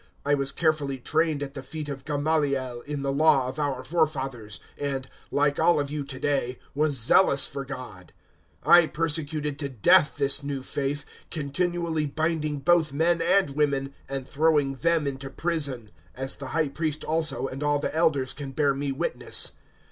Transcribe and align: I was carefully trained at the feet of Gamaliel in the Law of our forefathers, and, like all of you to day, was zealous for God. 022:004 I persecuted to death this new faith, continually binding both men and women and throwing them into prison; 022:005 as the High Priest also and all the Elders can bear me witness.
I 0.25 0.33
was 0.33 0.51
carefully 0.51 0.97
trained 0.97 1.43
at 1.43 1.53
the 1.53 1.61
feet 1.61 1.87
of 1.87 2.05
Gamaliel 2.05 2.81
in 2.87 3.03
the 3.03 3.11
Law 3.11 3.47
of 3.47 3.59
our 3.59 3.83
forefathers, 3.83 4.59
and, 4.79 5.05
like 5.29 5.59
all 5.59 5.79
of 5.79 5.91
you 5.91 6.03
to 6.03 6.19
day, 6.19 6.57
was 6.73 6.93
zealous 6.97 7.45
for 7.45 7.63
God. 7.63 8.11
022:004 8.65 8.73
I 8.73 8.87
persecuted 8.87 9.59
to 9.59 9.69
death 9.69 10.15
this 10.17 10.41
new 10.41 10.63
faith, 10.63 11.05
continually 11.29 12.07
binding 12.07 12.57
both 12.61 12.91
men 12.91 13.21
and 13.21 13.51
women 13.51 13.93
and 14.09 14.27
throwing 14.27 14.73
them 14.73 15.05
into 15.05 15.29
prison; 15.29 15.91
022:005 16.17 16.23
as 16.23 16.35
the 16.35 16.47
High 16.47 16.69
Priest 16.69 17.03
also 17.03 17.45
and 17.45 17.61
all 17.61 17.77
the 17.77 17.95
Elders 17.95 18.33
can 18.33 18.53
bear 18.53 18.73
me 18.73 18.91
witness. 18.91 19.51